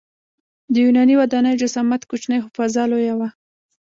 [0.73, 3.29] د یوناني ودانیو جسامت کوچنی خو فضا لویه وه.